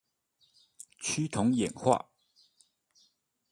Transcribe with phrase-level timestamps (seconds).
[0.99, 2.09] 趨同演化